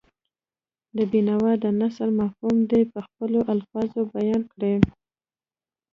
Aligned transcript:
د 0.97 0.97
بېنوا 1.11 1.53
د 1.63 1.65
نثر 1.79 2.09
مفهوم 2.21 2.57
دې 2.71 2.81
په 2.93 2.99
خپلو 3.07 3.39
الفاظو 3.53 4.01
بیان 4.15 4.43
کړي. 4.53 4.73